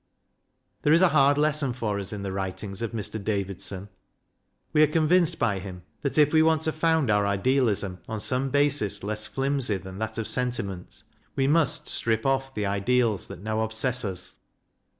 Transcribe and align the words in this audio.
There 0.81 0.93
is 0.93 1.03
a 1.03 1.09
hard 1.09 1.37
lesson 1.37 1.73
for 1.73 1.99
us 1.99 2.11
in 2.11 2.23
the 2.23 2.31
writings 2.31 2.81
of 2.81 2.91
Mr. 2.91 3.23
Davidson. 3.23 3.87
We 4.73 4.81
are 4.81 4.87
convinced 4.87 5.37
by 5.37 5.59
him 5.59 5.83
that 6.01 6.17
if 6.17 6.33
we 6.33 6.41
want 6.41 6.63
to 6.63 6.71
found 6.71 7.11
our 7.11 7.27
idealism 7.27 7.99
on 8.09 8.19
some 8.19 8.49
basis 8.49 9.03
less 9.03 9.27
flimsy 9.27 9.77
than 9.77 9.99
that 9.99 10.17
of 10.17 10.27
sentiment, 10.27 11.03
we 11.35 11.45
must 11.47 11.87
strip 11.87 12.25
off 12.25 12.55
the 12.55 12.65
ideals 12.65 13.27
that 13.27 13.43
now 13.43 13.59
obsess 13.61 14.03
us. 14.03 14.37